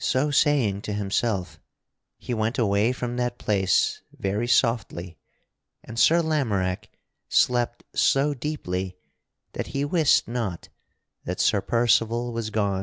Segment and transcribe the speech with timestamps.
[0.00, 1.58] So saying to himself,
[2.18, 5.16] he went away from that place very softly,
[5.82, 6.90] and Sir Lamorack
[7.30, 8.98] slept so deeply
[9.54, 10.68] that he wist not
[11.24, 12.82] that Sir Percival was gone.